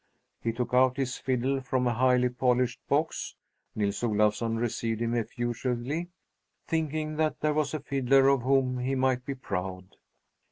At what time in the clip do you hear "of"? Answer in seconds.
8.29-8.41